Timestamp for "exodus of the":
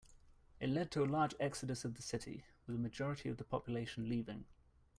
1.39-2.01